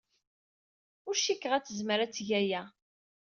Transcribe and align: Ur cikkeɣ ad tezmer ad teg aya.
Ur 1.07 1.15
cikkeɣ 1.23 1.53
ad 1.53 1.63
tezmer 1.65 1.99
ad 2.01 2.11
teg 2.13 2.29
aya. 2.39 2.61